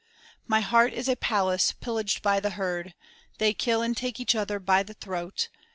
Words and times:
My 0.47 0.61
heart 0.61 0.93
is 0.93 1.07
a 1.07 1.15
palace 1.15 1.73
pillaged 1.73 2.23
by 2.23 2.39
the 2.39 2.49
herd; 2.49 2.95
They 3.37 3.53
kill 3.53 3.83
and 3.83 3.95
take 3.95 4.19
each 4.19 4.33
other 4.33 4.57
by 4.57 4.81
the 4.81 4.95
throat! 4.95 5.49